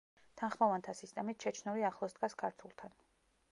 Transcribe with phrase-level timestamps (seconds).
[0.41, 2.99] თანხმოვანთა სისტემით ჩეჩნური ახლოს დგას ქართულთან.